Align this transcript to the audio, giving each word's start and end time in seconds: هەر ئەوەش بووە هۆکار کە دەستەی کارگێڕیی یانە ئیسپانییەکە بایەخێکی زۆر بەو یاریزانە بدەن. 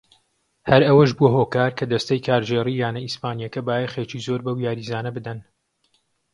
هەر 0.69 0.81
ئەوەش 0.87 1.11
بووە 1.17 1.29
هۆکار 1.37 1.71
کە 1.77 1.85
دەستەی 1.91 2.23
کارگێڕیی 2.27 2.79
یانە 2.83 2.99
ئیسپانییەکە 3.03 3.61
بایەخێکی 3.67 4.23
زۆر 4.25 4.39
بەو 4.45 4.57
یاریزانە 4.65 5.11
بدەن. 5.17 5.39